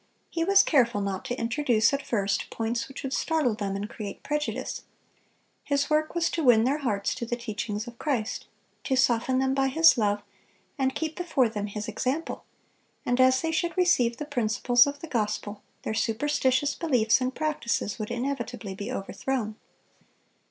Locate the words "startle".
3.13-3.53